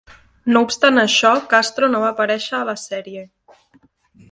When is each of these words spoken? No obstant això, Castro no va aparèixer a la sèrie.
No 0.53 0.61
obstant 0.67 0.97
això, 1.01 1.33
Castro 1.51 1.91
no 1.93 2.01
va 2.05 2.09
aparèixer 2.15 2.57
a 2.61 2.65
la 2.73 2.77
sèrie. 2.87 3.25